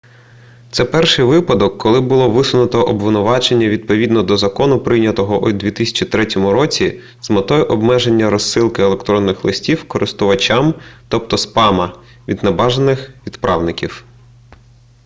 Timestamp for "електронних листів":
8.81-9.87